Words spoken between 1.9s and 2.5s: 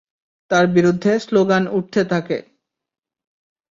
থাকে।